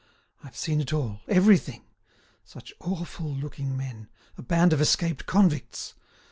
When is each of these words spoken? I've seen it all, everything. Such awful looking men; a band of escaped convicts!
I've 0.43 0.57
seen 0.57 0.81
it 0.81 0.91
all, 0.93 1.21
everything. 1.27 1.83
Such 2.43 2.73
awful 2.79 3.35
looking 3.35 3.77
men; 3.77 4.07
a 4.35 4.41
band 4.41 4.73
of 4.73 4.81
escaped 4.81 5.27
convicts! 5.27 5.93